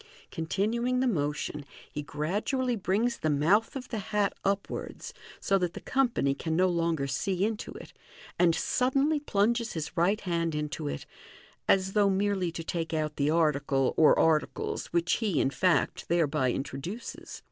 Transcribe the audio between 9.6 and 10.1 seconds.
his